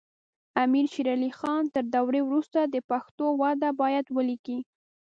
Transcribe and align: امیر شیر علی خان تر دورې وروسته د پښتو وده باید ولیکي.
امیر 0.63 0.85
شیر 0.93 1.07
علی 1.15 1.31
خان 1.39 1.63
تر 1.75 1.83
دورې 1.95 2.21
وروسته 2.25 2.59
د 2.63 2.75
پښتو 2.89 3.25
وده 3.41 3.69
باید 3.81 4.05
ولیکي. 4.17 4.59